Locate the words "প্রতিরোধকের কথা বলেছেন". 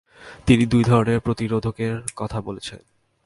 1.19-2.79